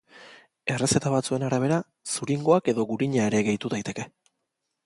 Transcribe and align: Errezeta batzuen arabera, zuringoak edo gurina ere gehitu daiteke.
Errezeta 0.75 1.11
batzuen 1.15 1.45
arabera, 1.49 1.77
zuringoak 2.15 2.73
edo 2.75 2.89
gurina 2.93 3.29
ere 3.33 3.47
gehitu 3.51 3.73
daiteke. 3.75 4.09